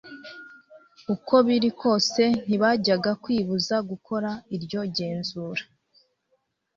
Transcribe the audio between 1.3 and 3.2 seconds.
biri kose ntibajyaga